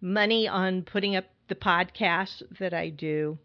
money 0.00 0.48
on 0.48 0.82
putting 0.82 1.16
up 1.16 1.26
the 1.48 1.54
podcast 1.54 2.42
that 2.58 2.72
I 2.72 2.88
do. 2.90 3.38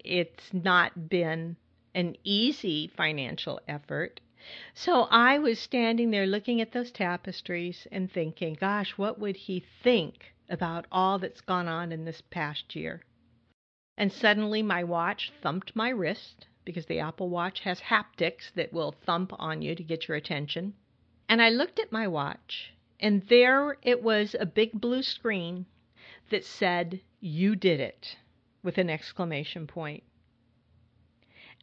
It's 0.00 0.52
not 0.52 1.08
been 1.08 1.56
an 1.94 2.16
easy 2.24 2.92
financial 2.96 3.60
effort. 3.66 4.20
So 4.74 5.02
I 5.10 5.38
was 5.38 5.58
standing 5.58 6.10
there 6.10 6.26
looking 6.26 6.60
at 6.60 6.72
those 6.72 6.92
tapestries 6.92 7.86
and 7.90 8.12
thinking, 8.12 8.56
gosh, 8.60 8.98
what 8.98 9.18
would 9.18 9.36
he 9.36 9.64
think 9.82 10.34
about 10.48 10.86
all 10.90 11.18
that's 11.18 11.40
gone 11.40 11.68
on 11.68 11.92
in 11.92 12.04
this 12.04 12.20
past 12.30 12.74
year? 12.74 13.02
And 13.96 14.12
suddenly 14.12 14.62
my 14.62 14.84
watch 14.84 15.32
thumped 15.42 15.74
my 15.74 15.88
wrist 15.88 16.46
because 16.64 16.86
the 16.86 16.98
Apple 16.98 17.28
Watch 17.28 17.60
has 17.60 17.80
haptics 17.80 18.52
that 18.54 18.72
will 18.72 18.92
thump 18.92 19.32
on 19.38 19.62
you 19.62 19.74
to 19.74 19.82
get 19.82 20.08
your 20.08 20.16
attention. 20.16 20.74
And 21.28 21.40
I 21.40 21.48
looked 21.48 21.78
at 21.78 21.92
my 21.92 22.06
watch, 22.06 22.74
and 23.00 23.22
there 23.28 23.78
it 23.82 24.02
was 24.02 24.36
a 24.38 24.46
big 24.46 24.72
blue 24.72 25.02
screen 25.02 25.66
that 26.30 26.44
said, 26.44 27.00
You 27.20 27.56
did 27.56 27.80
it, 27.80 28.16
with 28.62 28.78
an 28.78 28.90
exclamation 28.90 29.66
point. 29.66 30.02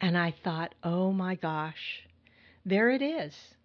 And 0.01 0.17
I 0.17 0.31
thought, 0.31 0.75
oh 0.83 1.11
my 1.11 1.35
gosh, 1.35 2.07
there 2.65 2.89
it 2.89 3.01
is. 3.01 3.55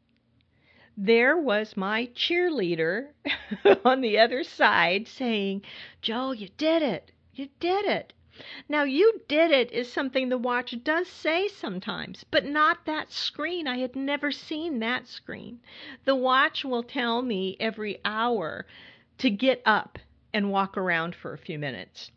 There 1.00 1.36
was 1.38 1.76
my 1.76 2.06
cheerleader 2.06 3.10
on 3.84 4.00
the 4.00 4.18
other 4.18 4.42
side 4.42 5.06
saying, 5.06 5.62
Joe, 6.02 6.32
you 6.32 6.48
did 6.56 6.82
it. 6.82 7.12
You 7.32 7.50
did 7.60 7.84
it. 7.84 8.12
Now, 8.68 8.82
you 8.82 9.20
did 9.28 9.52
it 9.52 9.70
is 9.70 9.92
something 9.92 10.28
the 10.28 10.36
watch 10.36 10.74
does 10.82 11.06
say 11.06 11.46
sometimes, 11.46 12.24
but 12.24 12.44
not 12.44 12.84
that 12.86 13.12
screen. 13.12 13.68
I 13.68 13.78
had 13.78 13.94
never 13.94 14.32
seen 14.32 14.80
that 14.80 15.06
screen. 15.06 15.60
The 16.04 16.16
watch 16.16 16.64
will 16.64 16.82
tell 16.82 17.22
me 17.22 17.56
every 17.60 18.00
hour 18.04 18.66
to 19.18 19.30
get 19.30 19.62
up 19.64 20.00
and 20.34 20.50
walk 20.50 20.76
around 20.76 21.14
for 21.14 21.32
a 21.32 21.38
few 21.38 21.60
minutes. 21.60 22.10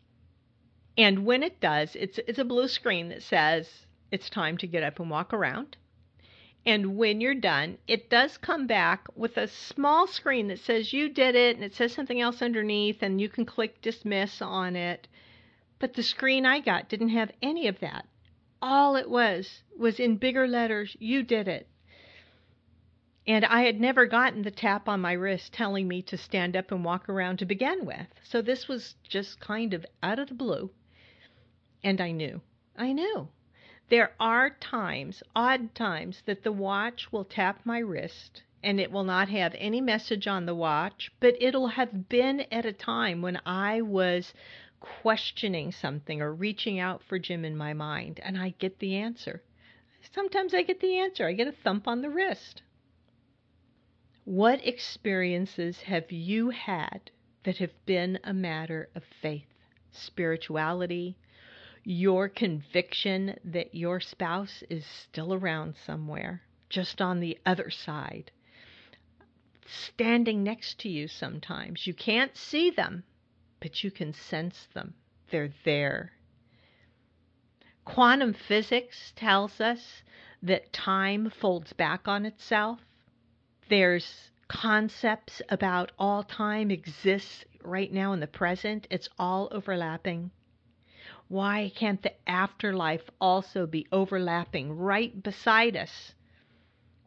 And 0.98 1.24
when 1.24 1.44
it 1.44 1.60
does, 1.60 1.94
it's, 1.94 2.18
it's 2.26 2.40
a 2.40 2.44
blue 2.44 2.66
screen 2.66 3.10
that 3.10 3.22
says 3.22 3.86
it's 4.10 4.28
time 4.28 4.56
to 4.58 4.66
get 4.66 4.82
up 4.82 4.98
and 4.98 5.08
walk 5.08 5.32
around. 5.32 5.76
And 6.64 6.96
when 6.96 7.20
you're 7.20 7.34
done, 7.34 7.78
it 7.88 8.08
does 8.08 8.38
come 8.38 8.66
back 8.66 9.06
with 9.16 9.36
a 9.36 9.48
small 9.48 10.06
screen 10.06 10.48
that 10.48 10.60
says 10.60 10.92
you 10.92 11.08
did 11.08 11.34
it 11.34 11.56
and 11.56 11.64
it 11.64 11.74
says 11.74 11.92
something 11.92 12.20
else 12.20 12.40
underneath, 12.40 13.02
and 13.02 13.20
you 13.20 13.28
can 13.28 13.44
click 13.44 13.82
dismiss 13.82 14.40
on 14.40 14.76
it 14.76 15.08
but 15.82 15.94
the 15.94 16.02
screen 16.04 16.46
I 16.46 16.60
got 16.60 16.88
didn't 16.88 17.08
have 17.08 17.32
any 17.42 17.66
of 17.66 17.80
that. 17.80 18.06
All 18.62 18.94
it 18.94 19.10
was 19.10 19.64
was 19.76 19.98
in 19.98 20.16
bigger 20.16 20.46
letters, 20.46 20.96
you 21.00 21.24
did 21.24 21.48
it. 21.48 21.66
And 23.26 23.44
I 23.44 23.62
had 23.62 23.80
never 23.80 24.06
gotten 24.06 24.42
the 24.42 24.52
tap 24.52 24.88
on 24.88 25.00
my 25.00 25.10
wrist 25.10 25.52
telling 25.52 25.88
me 25.88 26.00
to 26.02 26.16
stand 26.16 26.56
up 26.56 26.70
and 26.70 26.84
walk 26.84 27.08
around 27.08 27.38
to 27.38 27.46
begin 27.46 27.84
with. 27.84 28.06
So 28.22 28.40
this 28.40 28.68
was 28.68 28.94
just 29.02 29.40
kind 29.40 29.74
of 29.74 29.84
out 30.04 30.20
of 30.20 30.28
the 30.28 30.36
blue. 30.36 30.70
And 31.82 32.00
I 32.00 32.12
knew. 32.12 32.40
I 32.76 32.92
knew. 32.92 33.26
There 33.88 34.14
are 34.20 34.50
times, 34.50 35.22
odd 35.34 35.74
times, 35.74 36.22
that 36.26 36.42
the 36.42 36.52
watch 36.52 37.12
will 37.12 37.24
tap 37.24 37.60
my 37.64 37.78
wrist 37.78 38.42
and 38.62 38.78
it 38.78 38.92
will 38.92 39.04
not 39.04 39.28
have 39.28 39.54
any 39.58 39.80
message 39.80 40.26
on 40.26 40.46
the 40.46 40.54
watch, 40.54 41.10
but 41.18 41.40
it'll 41.40 41.68
have 41.68 42.08
been 42.08 42.40
at 42.52 42.64
a 42.64 42.72
time 42.72 43.20
when 43.20 43.40
I 43.44 43.82
was 43.82 44.32
questioning 44.78 45.72
something 45.72 46.22
or 46.22 46.32
reaching 46.32 46.78
out 46.78 47.02
for 47.02 47.18
Jim 47.18 47.44
in 47.44 47.56
my 47.56 47.72
mind, 47.72 48.20
and 48.22 48.38
I 48.38 48.50
get 48.58 48.78
the 48.78 48.96
answer. 48.96 49.42
Sometimes 50.12 50.54
I 50.54 50.62
get 50.62 50.80
the 50.80 50.98
answer, 50.98 51.26
I 51.26 51.32
get 51.32 51.48
a 51.48 51.52
thump 51.52 51.88
on 51.88 52.02
the 52.02 52.10
wrist. 52.10 52.62
What 54.24 54.64
experiences 54.66 55.82
have 55.82 56.12
you 56.12 56.50
had 56.50 57.10
that 57.42 57.58
have 57.58 57.74
been 57.86 58.20
a 58.22 58.32
matter 58.32 58.88
of 58.94 59.02
faith, 59.04 59.48
spirituality, 59.90 61.16
your 61.84 62.28
conviction 62.28 63.38
that 63.44 63.74
your 63.74 64.00
spouse 64.00 64.62
is 64.70 64.84
still 64.86 65.34
around 65.34 65.74
somewhere, 65.84 66.42
just 66.68 67.00
on 67.00 67.20
the 67.20 67.38
other 67.44 67.70
side, 67.70 68.30
standing 69.66 70.42
next 70.42 70.78
to 70.80 70.88
you 70.88 71.08
sometimes? 71.08 71.86
You 71.86 71.94
can't 71.94 72.36
see 72.36 72.70
them, 72.70 73.04
but 73.60 73.82
you 73.82 73.90
can 73.90 74.12
sense 74.12 74.68
them. 74.74 74.94
They're 75.30 75.52
there. 75.64 76.12
Quantum 77.84 78.32
physics 78.32 79.12
tells 79.16 79.60
us 79.60 80.02
that 80.42 80.72
time 80.72 81.30
folds 81.30 81.72
back 81.72 82.06
on 82.06 82.26
itself. 82.26 82.80
There's 83.68 84.30
concepts 84.48 85.40
about 85.48 85.92
all 85.98 86.22
time 86.22 86.70
exists 86.70 87.44
right 87.64 87.92
now 87.92 88.12
in 88.12 88.20
the 88.20 88.26
present. 88.26 88.86
It's 88.90 89.08
all 89.18 89.48
overlapping. 89.50 90.30
Why 91.32 91.72
can't 91.74 92.02
the 92.02 92.12
afterlife 92.28 93.08
also 93.18 93.66
be 93.66 93.86
overlapping 93.90 94.76
right 94.76 95.22
beside 95.22 95.78
us? 95.78 96.12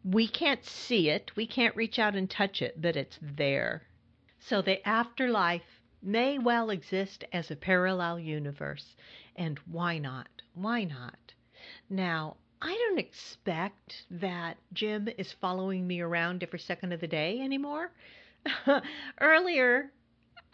We 0.04 0.28
can't 0.28 0.66
see 0.66 1.10
it, 1.10 1.36
we 1.36 1.46
can't 1.46 1.76
reach 1.76 2.00
out 2.00 2.16
and 2.16 2.28
touch 2.28 2.60
it, 2.64 2.82
but 2.82 2.96
it's 2.96 3.20
there. 3.22 3.84
So 4.40 4.64
the 4.64 4.82
afterlife 4.88 5.80
may 6.02 6.40
well 6.40 6.72
exist 6.72 7.24
as 7.32 7.52
a 7.52 7.56
parallel 7.56 8.18
universe. 8.18 8.96
And 9.36 9.60
why 9.60 10.00
not? 10.00 10.42
Why 10.56 10.86
not? 10.86 11.36
Now, 11.88 12.38
I 12.60 12.74
don't 12.74 12.98
expect 12.98 14.08
that 14.10 14.58
Jim 14.74 15.08
is 15.20 15.34
following 15.34 15.86
me 15.86 16.02
around 16.02 16.42
every 16.42 16.58
second 16.58 16.94
of 16.94 17.00
the 17.00 17.08
day 17.08 17.42
anymore. 17.42 17.92
Earlier, 19.22 19.92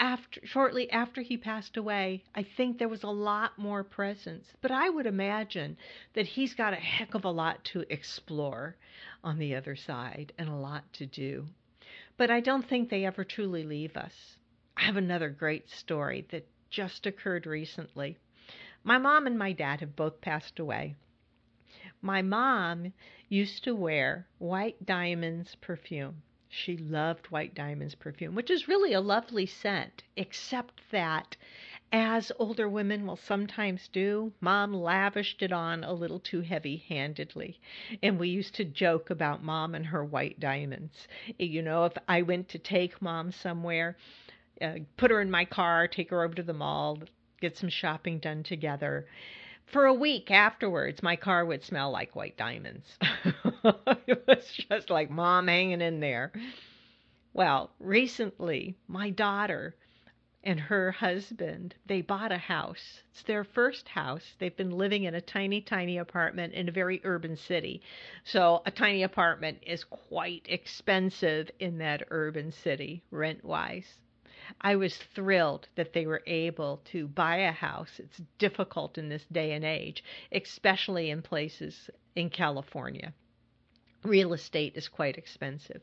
after 0.02 0.44
shortly 0.44 0.90
after 0.92 1.22
he 1.22 1.38
passed 1.38 1.78
away, 1.78 2.24
I 2.34 2.42
think 2.42 2.80
there 2.80 2.90
was 2.90 3.04
a 3.04 3.10
lot 3.10 3.60
more 3.60 3.84
presence. 3.84 4.52
But 4.60 4.72
I 4.72 4.90
would 4.90 5.06
imagine 5.06 5.78
that 6.14 6.26
he's 6.26 6.56
got 6.56 6.74
a 6.74 6.78
heck 6.78 7.14
of 7.14 7.24
a 7.24 7.30
lot 7.30 7.64
to 7.66 7.86
explore 7.88 8.76
on 9.24 9.38
the 9.38 9.54
other 9.54 9.76
side 9.76 10.34
and 10.40 10.50
a 10.50 10.56
lot 10.56 10.92
to 10.94 11.06
do. 11.06 11.46
But 12.18 12.32
I 12.32 12.40
don't 12.40 12.68
think 12.68 12.90
they 12.90 13.06
ever 13.06 13.24
truly 13.24 13.64
leave 13.64 13.96
us. 13.96 14.38
I 14.76 14.82
have 14.82 14.98
another 14.98 15.30
great 15.30 15.70
story 15.70 16.26
that 16.32 16.48
just 16.72 17.06
occurred 17.06 17.46
recently. 17.46 18.18
My 18.84 18.98
mom 18.98 19.28
and 19.28 19.38
my 19.38 19.52
dad 19.52 19.82
have 19.82 19.96
both 19.96 20.20
passed 20.20 20.58
away. 20.58 20.96
My 22.02 22.24
mom 22.24 22.94
used 23.30 23.64
to 23.66 23.76
wear 23.76 24.28
White 24.40 24.84
Diamonds 24.84 25.54
perfume. 25.62 26.24
She 26.54 26.76
loved 26.76 27.28
White 27.28 27.56
Diamonds 27.56 27.96
perfume, 27.96 28.36
which 28.36 28.52
is 28.52 28.68
really 28.68 28.92
a 28.92 29.00
lovely 29.00 29.46
scent, 29.46 30.04
except 30.18 30.82
that, 30.92 31.38
as 31.94 32.30
older 32.40 32.68
women 32.68 33.08
will 33.08 33.16
sometimes 33.16 33.88
do, 33.88 34.34
Mom 34.42 34.74
lavished 34.74 35.42
it 35.42 35.54
on 35.54 35.86
a 35.86 35.94
little 35.94 36.20
too 36.20 36.42
heavy 36.42 36.76
handedly. 36.76 37.58
And 38.04 38.20
we 38.20 38.28
used 38.28 38.54
to 38.56 38.66
joke 38.66 39.10
about 39.10 39.42
Mom 39.42 39.74
and 39.74 39.86
her 39.86 40.04
white 40.04 40.42
diamonds. 40.42 41.08
You 41.40 41.62
know, 41.62 41.86
if 41.86 41.94
I 42.10 42.22
went 42.22 42.50
to 42.50 42.60
take 42.60 43.02
Mom 43.02 43.32
somewhere, 43.32 43.96
uh, 44.60 44.80
put 44.98 45.10
her 45.10 45.22
in 45.22 45.32
my 45.32 45.46
car, 45.46 45.88
take 45.88 46.10
her 46.10 46.22
over 46.22 46.34
to 46.34 46.44
the 46.44 46.54
mall, 46.54 47.00
get 47.40 47.56
some 47.56 47.70
shopping 47.70 48.20
done 48.20 48.44
together 48.44 49.08
for 49.72 49.86
a 49.86 49.94
week 49.94 50.32
afterwards, 50.32 51.02
my 51.02 51.16
car 51.16 51.46
would 51.46 51.64
smell 51.64 51.92
like 51.92 52.14
white 52.16 52.36
diamonds. 52.36 52.98
it 54.08 54.24
was 54.28 54.52
just 54.70 54.90
like 54.90 55.10
mom 55.10 55.48
hanging 55.48 55.82
in 55.82 56.00
there. 56.00 56.32
Well, 57.34 57.72
recently, 57.80 58.76
my 58.88 59.10
daughter 59.10 59.76
and 60.44 60.60
her 60.60 60.92
husband, 60.92 61.76
they 61.86 62.02
bought 62.02 62.32
a 62.32 62.38
house. 62.38 63.04
It's 63.12 63.22
their 63.24 63.44
first 63.44 63.88
house. 63.88 64.36
They've 64.40 64.56
been 64.56 64.72
living 64.72 65.04
in 65.04 65.14
a 65.14 65.22
tiny, 65.22 65.62
tiny 65.62 65.98
apartment 65.98 66.54
in 66.54 66.68
a 66.68 66.72
very 66.72 67.00
urban 67.04 67.36
city. 67.36 67.82
So, 68.24 68.64
a 68.66 68.72
tiny 68.72 69.04
apartment 69.04 69.60
is 69.62 69.84
quite 69.84 70.46
expensive 70.50 71.52
in 71.60 71.78
that 71.78 72.08
urban 72.10 72.52
city, 72.52 73.04
rent 73.12 73.46
wise. 73.46 74.00
I 74.60 74.76
was 74.76 74.98
thrilled 74.98 75.68
that 75.76 75.94
they 75.94 76.08
were 76.08 76.24
able 76.26 76.82
to 76.86 77.08
buy 77.08 77.38
a 77.38 77.52
house. 77.52 78.00
It's 78.00 78.22
difficult 78.40 78.98
in 78.98 79.08
this 79.08 79.26
day 79.32 79.52
and 79.54 79.64
age, 79.64 80.04
especially 80.32 81.12
in 81.12 81.22
places 81.22 81.90
in 82.16 82.32
California. 82.32 83.14
Real 84.04 84.34
estate 84.34 84.76
is 84.76 84.88
quite 84.88 85.18
expensive. 85.18 85.82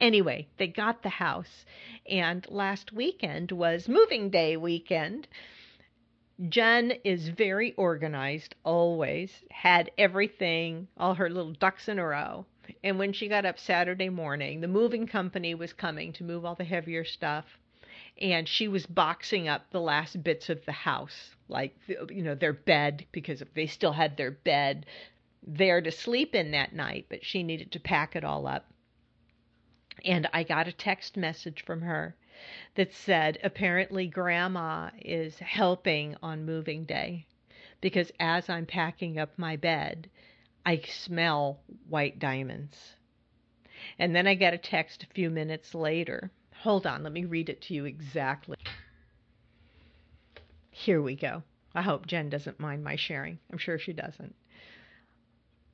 Anyway, 0.00 0.48
they 0.56 0.66
got 0.66 1.02
the 1.02 1.10
house, 1.10 1.64
and 2.08 2.46
last 2.50 2.92
weekend 2.92 3.52
was 3.52 3.88
moving 3.88 4.30
day 4.30 4.56
weekend. 4.56 5.28
Jen 6.48 6.92
is 7.04 7.28
very 7.28 7.72
organized, 7.74 8.54
always, 8.64 9.44
had 9.50 9.90
everything, 9.98 10.88
all 10.96 11.14
her 11.14 11.28
little 11.28 11.52
ducks 11.52 11.88
in 11.88 11.98
a 11.98 12.06
row. 12.06 12.46
And 12.82 12.98
when 12.98 13.12
she 13.12 13.28
got 13.28 13.44
up 13.44 13.58
Saturday 13.58 14.08
morning, 14.08 14.60
the 14.60 14.68
moving 14.68 15.06
company 15.06 15.54
was 15.54 15.72
coming 15.72 16.12
to 16.14 16.24
move 16.24 16.44
all 16.44 16.54
the 16.54 16.64
heavier 16.64 17.04
stuff 17.04 17.58
and 18.20 18.48
she 18.48 18.68
was 18.68 18.86
boxing 18.86 19.48
up 19.48 19.70
the 19.70 19.80
last 19.80 20.22
bits 20.22 20.50
of 20.50 20.64
the 20.66 20.72
house, 20.72 21.34
like 21.48 21.74
you 21.88 22.22
know 22.22 22.34
their 22.34 22.52
bed 22.52 23.06
because 23.12 23.42
they 23.54 23.66
still 23.66 23.92
had 23.92 24.16
their 24.16 24.30
bed 24.30 24.86
there 25.42 25.80
to 25.80 25.90
sleep 25.90 26.34
in 26.34 26.50
that 26.50 26.74
night, 26.74 27.06
but 27.08 27.24
she 27.24 27.42
needed 27.42 27.72
to 27.72 27.80
pack 27.80 28.16
it 28.16 28.24
all 28.24 28.46
up. 28.46 28.66
And 30.04 30.28
I 30.32 30.42
got 30.42 30.68
a 30.68 30.72
text 30.72 31.16
message 31.16 31.64
from 31.64 31.82
her 31.82 32.16
that 32.74 32.92
said 32.92 33.38
apparently 33.42 34.06
grandma 34.06 34.90
is 35.00 35.38
helping 35.38 36.16
on 36.22 36.46
moving 36.46 36.84
day 36.84 37.26
because 37.80 38.10
as 38.18 38.48
I'm 38.48 38.66
packing 38.66 39.18
up 39.18 39.38
my 39.38 39.56
bed, 39.56 40.08
I 40.64 40.80
smell 40.86 41.60
white 41.88 42.18
diamonds. 42.18 42.94
And 43.98 44.14
then 44.14 44.26
I 44.26 44.34
get 44.34 44.54
a 44.54 44.58
text 44.58 45.02
a 45.02 45.14
few 45.14 45.30
minutes 45.30 45.74
later 45.74 46.30
Hold 46.62 46.86
on, 46.86 47.02
let 47.02 47.12
me 47.12 47.24
read 47.24 47.48
it 47.48 47.62
to 47.62 47.74
you 47.74 47.86
exactly. 47.86 48.58
Here 50.70 51.00
we 51.00 51.16
go. 51.16 51.42
I 51.74 51.80
hope 51.80 52.06
Jen 52.06 52.28
doesn't 52.28 52.60
mind 52.60 52.84
my 52.84 52.96
sharing. 52.96 53.38
I'm 53.50 53.56
sure 53.56 53.78
she 53.78 53.94
doesn't. 53.94 54.34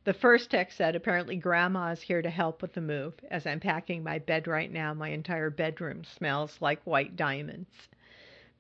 The 0.07 0.15
first 0.15 0.53
text 0.53 0.77
said, 0.77 0.95
apparently 0.95 1.35
grandma 1.35 1.91
is 1.91 2.03
here 2.03 2.23
to 2.23 2.31
help 2.31 2.63
with 2.63 2.75
the 2.75 2.81
move. 2.81 3.15
As 3.29 3.45
I'm 3.45 3.59
packing 3.59 4.05
my 4.05 4.21
bed 4.21 4.47
right 4.47 4.71
now, 4.71 4.95
my 4.95 5.09
entire 5.09 5.51
bedroom 5.51 6.05
smells 6.05 6.61
like 6.61 6.81
white 6.85 7.17
diamonds. 7.17 7.89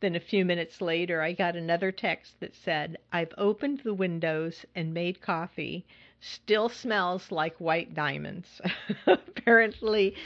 Then 0.01 0.17
a 0.17 0.21
few 0.21 0.45
minutes 0.45 0.81
later, 0.81 1.23
I 1.23 1.31
got 1.31 1.55
another 1.55 1.93
text 1.93 2.41
that 2.41 2.57
said, 2.57 2.99
I've 3.13 3.33
opened 3.39 3.83
the 3.85 3.95
windows 3.95 4.67
and 4.75 4.93
made 4.93 5.21
coffee. 5.21 5.87
Still 6.19 6.69
smells 6.69 7.31
like 7.31 7.61
white 7.61 7.95
diamonds. 7.95 8.61
apparently, 9.07 10.17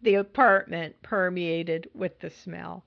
the 0.00 0.14
apartment 0.14 1.02
permeated 1.02 1.90
with 1.92 2.18
the 2.20 2.30
smell. 2.30 2.82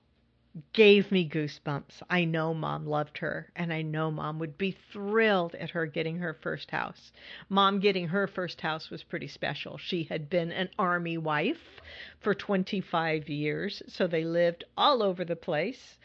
Gave 0.72 1.12
me 1.12 1.28
goosebumps. 1.28 2.02
I 2.08 2.24
know 2.24 2.54
mom 2.54 2.86
loved 2.86 3.18
her, 3.18 3.52
and 3.54 3.70
I 3.70 3.82
know 3.82 4.10
mom 4.10 4.38
would 4.38 4.56
be 4.56 4.70
thrilled 4.70 5.54
at 5.54 5.68
her 5.70 5.84
getting 5.84 6.16
her 6.18 6.32
first 6.32 6.70
house. 6.70 7.12
Mom 7.50 7.78
getting 7.78 8.08
her 8.08 8.26
first 8.26 8.62
house 8.62 8.88
was 8.88 9.02
pretty 9.02 9.28
special. 9.28 9.76
She 9.76 10.04
had 10.04 10.30
been 10.30 10.50
an 10.52 10.70
army 10.78 11.18
wife 11.18 11.82
for 12.20 12.34
25 12.34 13.28
years, 13.28 13.82
so 13.86 14.06
they 14.06 14.24
lived 14.24 14.64
all 14.78 15.02
over 15.02 15.26
the 15.26 15.36
place. 15.36 15.98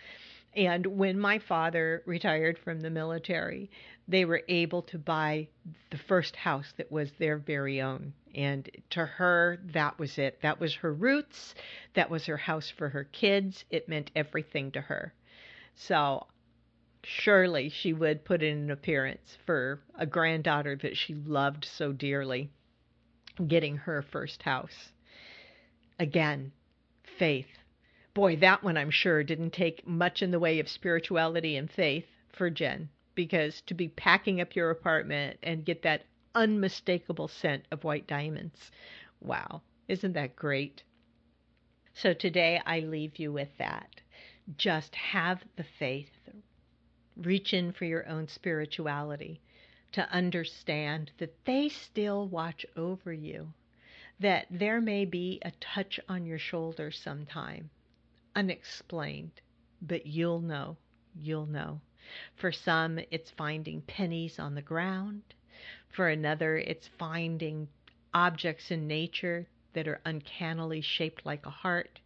And 0.53 0.85
when 0.85 1.17
my 1.17 1.39
father 1.39 2.03
retired 2.05 2.59
from 2.59 2.81
the 2.81 2.89
military, 2.89 3.69
they 4.05 4.25
were 4.25 4.43
able 4.49 4.81
to 4.81 4.97
buy 4.97 5.47
the 5.91 5.97
first 5.97 6.35
house 6.35 6.73
that 6.75 6.91
was 6.91 7.13
their 7.13 7.37
very 7.37 7.81
own. 7.81 8.13
And 8.35 8.69
to 8.91 9.05
her, 9.05 9.59
that 9.73 9.99
was 9.99 10.17
it. 10.17 10.41
That 10.41 10.59
was 10.59 10.75
her 10.75 10.93
roots. 10.93 11.55
That 11.93 12.09
was 12.09 12.25
her 12.25 12.37
house 12.37 12.69
for 12.69 12.89
her 12.89 13.03
kids. 13.03 13.65
It 13.69 13.89
meant 13.89 14.11
everything 14.15 14.71
to 14.71 14.81
her. 14.81 15.13
So 15.75 16.27
surely 17.03 17.69
she 17.69 17.93
would 17.93 18.25
put 18.25 18.43
in 18.43 18.57
an 18.57 18.71
appearance 18.71 19.37
for 19.45 19.81
a 19.95 20.05
granddaughter 20.05 20.75
that 20.77 20.97
she 20.97 21.13
loved 21.13 21.65
so 21.65 21.91
dearly 21.91 22.49
getting 23.47 23.77
her 23.77 24.01
first 24.01 24.43
house. 24.43 24.91
Again, 25.99 26.51
faith. 27.17 27.47
Boy, 28.13 28.35
that 28.37 28.63
one 28.63 28.77
I'm 28.77 28.91
sure 28.91 29.23
didn't 29.23 29.51
take 29.51 29.87
much 29.87 30.21
in 30.21 30.31
the 30.31 30.39
way 30.39 30.59
of 30.59 30.67
spirituality 30.67 31.55
and 31.55 31.71
faith 31.71 32.05
for 32.29 32.49
Jen 32.49 32.89
because 33.15 33.61
to 33.61 33.73
be 33.73 33.87
packing 33.87 34.41
up 34.41 34.55
your 34.55 34.69
apartment 34.69 35.37
and 35.43 35.65
get 35.65 35.81
that 35.83 36.03
unmistakable 36.35 37.27
scent 37.27 37.65
of 37.71 37.83
white 37.83 38.07
diamonds. 38.07 38.71
Wow, 39.19 39.61
isn't 39.87 40.13
that 40.13 40.35
great? 40.35 40.83
So 41.93 42.13
today 42.13 42.61
I 42.65 42.79
leave 42.79 43.19
you 43.19 43.31
with 43.31 43.57
that. 43.57 44.01
Just 44.57 44.95
have 44.95 45.43
the 45.55 45.65
faith. 45.77 46.09
Reach 47.17 47.53
in 47.53 47.73
for 47.73 47.85
your 47.85 48.07
own 48.07 48.27
spirituality 48.27 49.41
to 49.91 50.09
understand 50.09 51.11
that 51.17 51.43
they 51.45 51.67
still 51.67 52.27
watch 52.27 52.65
over 52.77 53.11
you, 53.11 53.53
that 54.19 54.47
there 54.49 54.79
may 54.79 55.03
be 55.05 55.39
a 55.43 55.51
touch 55.59 55.99
on 56.07 56.25
your 56.25 56.39
shoulder 56.39 56.91
sometime, 56.91 57.69
unexplained, 58.35 59.41
but 59.81 60.05
you'll 60.05 60.39
know, 60.39 60.77
you'll 61.13 61.45
know. 61.45 61.81
For 62.35 62.51
some, 62.51 62.99
it's 63.11 63.31
finding 63.31 63.81
pennies 63.81 64.39
on 64.39 64.55
the 64.55 64.61
ground. 64.61 65.21
For 65.89 66.09
another, 66.09 66.57
it's 66.57 66.89
finding 66.97 67.67
objects 68.13 68.71
in 68.71 68.87
nature 68.87 69.47
that 69.73 69.87
are 69.87 70.01
uncannily 70.05 70.81
shaped 70.81 71.25
like 71.25 71.45
a 71.45 71.49
heart. 71.49 71.99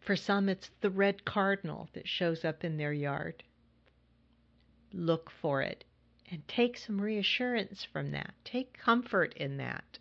For 0.00 0.16
some, 0.16 0.48
it's 0.48 0.70
the 0.80 0.90
red 0.90 1.24
cardinal 1.24 1.88
that 1.92 2.08
shows 2.08 2.44
up 2.44 2.64
in 2.64 2.76
their 2.76 2.92
yard. 2.92 3.42
Look 4.92 5.30
for 5.30 5.60
it 5.62 5.84
and 6.30 6.46
take 6.48 6.76
some 6.76 7.00
reassurance 7.00 7.84
from 7.84 8.12
that. 8.12 8.34
Take 8.44 8.78
comfort 8.78 9.34
in 9.34 9.56
that. 9.58 9.98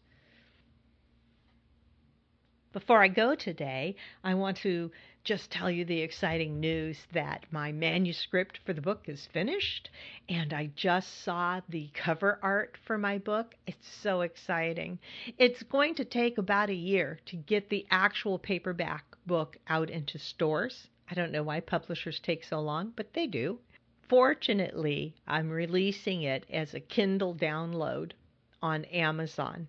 Before 2.74 3.02
I 3.02 3.08
go 3.08 3.34
today, 3.36 3.96
I 4.24 4.36
want 4.36 4.58
to 4.58 4.92
just 5.28 5.52
tell 5.52 5.70
you 5.70 5.84
the 5.84 6.00
exciting 6.00 6.58
news 6.58 6.98
that 7.12 7.46
my 7.52 7.70
manuscript 7.70 8.62
for 8.66 8.72
the 8.72 8.82
book 8.82 9.10
is 9.10 9.28
finished 9.34 9.90
and 10.30 10.54
I 10.54 10.70
just 10.74 11.22
saw 11.26 11.60
the 11.68 11.90
cover 11.94 12.40
art 12.42 12.78
for 12.86 12.98
my 12.98 13.18
book. 13.18 13.54
It's 13.68 13.90
so 14.02 14.22
exciting. 14.22 15.00
It's 15.38 15.64
going 15.64 15.96
to 15.96 16.06
take 16.06 16.38
about 16.38 16.70
a 16.70 16.74
year 16.74 17.20
to 17.26 17.36
get 17.36 17.68
the 17.68 17.86
actual 17.92 18.40
paperback 18.40 19.04
book 19.26 19.58
out 19.68 19.90
into 19.90 20.18
stores. 20.18 20.88
I 21.12 21.14
don't 21.14 21.34
know 21.34 21.44
why 21.44 21.60
publishers 21.60 22.22
take 22.22 22.46
so 22.46 22.62
long, 22.62 22.94
but 22.96 23.12
they 23.14 23.28
do. 23.28 23.60
Fortunately, 24.08 25.14
I'm 25.28 25.50
releasing 25.50 26.22
it 26.22 26.46
as 26.50 26.74
a 26.74 26.80
Kindle 26.80 27.36
download 27.36 28.14
on 28.62 28.86
Amazon 28.86 29.68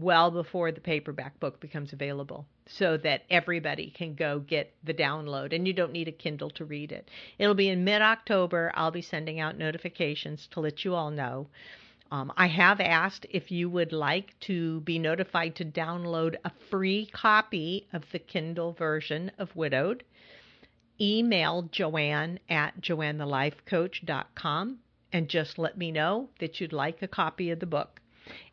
well 0.00 0.30
before 0.30 0.72
the 0.72 0.80
paperback 0.80 1.38
book 1.38 1.60
becomes 1.60 1.92
available 1.92 2.46
so 2.66 2.96
that 2.96 3.24
everybody 3.28 3.90
can 3.90 4.14
go 4.14 4.38
get 4.38 4.72
the 4.82 4.94
download 4.94 5.54
and 5.54 5.66
you 5.66 5.72
don't 5.74 5.92
need 5.92 6.08
a 6.08 6.12
Kindle 6.12 6.48
to 6.50 6.64
read 6.64 6.92
it. 6.92 7.10
It'll 7.38 7.54
be 7.54 7.68
in 7.68 7.84
mid 7.84 8.00
October. 8.00 8.72
I'll 8.74 8.90
be 8.90 9.02
sending 9.02 9.38
out 9.40 9.58
notifications 9.58 10.48
to 10.52 10.60
let 10.60 10.84
you 10.84 10.94
all 10.94 11.10
know. 11.10 11.48
Um, 12.10 12.32
I 12.36 12.46
have 12.48 12.80
asked 12.80 13.26
if 13.30 13.50
you 13.50 13.70
would 13.70 13.92
like 13.92 14.38
to 14.40 14.80
be 14.80 14.98
notified 14.98 15.56
to 15.56 15.64
download 15.64 16.36
a 16.44 16.52
free 16.70 17.06
copy 17.06 17.88
of 17.92 18.04
the 18.12 18.18
Kindle 18.18 18.72
version 18.72 19.32
of 19.38 19.56
Widowed. 19.56 20.04
Email 21.00 21.62
Joanne 21.72 22.38
at 22.50 22.82
joannethelifecoach.com 22.82 24.78
and 25.10 25.28
just 25.28 25.58
let 25.58 25.78
me 25.78 25.90
know 25.90 26.28
that 26.38 26.60
you'd 26.60 26.74
like 26.74 27.00
a 27.00 27.08
copy 27.08 27.50
of 27.50 27.60
the 27.60 27.66
book. 27.66 28.01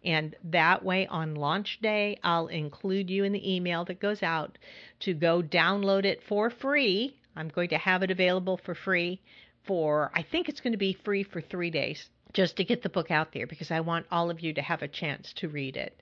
And 0.04 0.36
that 0.46 0.84
way, 0.84 1.08
on 1.08 1.36
launch 1.36 1.80
day, 1.82 2.20
I'll 2.24 2.48
include 2.48 3.10
you 3.10 3.24
in 3.24 3.34
the 3.34 3.56
email 3.56 3.86
that 3.86 4.00
goes 4.00 4.24
out 4.24 4.58
to 5.02 5.14
go 5.14 5.42
download 5.42 6.06
it 6.06 6.24
for 6.24 6.50
free. 6.50 7.16
I'm 7.36 7.50
going 7.50 7.70
to 7.70 7.78
have 7.78 8.04
it 8.04 8.12
available 8.12 8.58
for 8.58 8.76
free 8.76 9.22
for, 9.66 10.12
I 10.14 10.24
think 10.24 10.50
it's 10.50 10.62
going 10.62 10.74
to 10.74 10.78
be 10.78 10.94
free 10.94 11.24
for 11.24 11.42
three 11.42 11.70
days 11.70 12.10
just 12.34 12.58
to 12.58 12.64
get 12.64 12.82
the 12.84 12.90
book 12.90 13.12
out 13.12 13.32
there 13.34 13.48
because 13.48 13.72
I 13.72 13.80
want 13.80 14.06
all 14.12 14.30
of 14.30 14.40
you 14.40 14.54
to 14.54 14.62
have 14.62 14.82
a 14.82 14.88
chance 14.88 15.34
to 15.38 15.50
read 15.50 15.78
it 15.78 16.00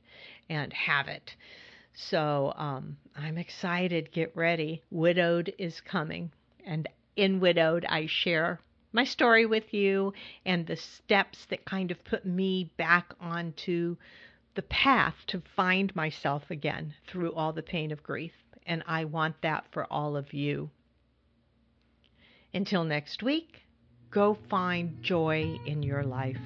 and 0.50 0.72
have 0.74 1.08
it. 1.08 1.36
So 1.94 2.54
um, 2.56 2.98
I'm 3.16 3.38
excited. 3.38 4.12
Get 4.12 4.36
ready. 4.36 4.84
Widowed 4.92 5.54
is 5.58 5.82
coming. 5.82 6.32
And 6.66 6.88
in 7.16 7.40
Widowed, 7.40 7.86
I 7.86 8.06
share 8.08 8.60
my 8.92 9.04
story 9.04 9.46
with 9.46 9.74
you 9.74 10.14
and 10.46 10.66
the 10.66 10.76
steps 10.76 11.46
that 11.50 11.66
kind 11.66 11.92
of 11.92 12.04
put 12.04 12.26
me 12.26 12.72
back 12.78 13.14
onto 13.20 13.96
the 14.56 14.62
path 14.64 15.16
to 15.28 15.42
find 15.56 15.96
myself 15.96 16.50
again 16.50 16.94
through 17.08 17.34
all 17.34 17.54
the 17.54 17.62
pain 17.62 17.92
of 17.92 18.04
grief. 18.04 18.34
And 18.66 18.84
I 18.88 19.06
want 19.06 19.42
that 19.42 19.66
for 19.72 19.86
all 19.92 20.18
of 20.18 20.34
you. 20.34 20.70
Until 22.54 22.84
next 22.84 23.24
week, 23.24 23.62
go 24.10 24.38
find 24.50 25.02
joy 25.02 25.58
in 25.66 25.84
your 25.84 26.04
life. 26.04 26.38